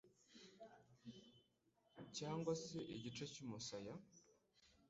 [2.17, 3.93] cyangwa se igice cy'umusaya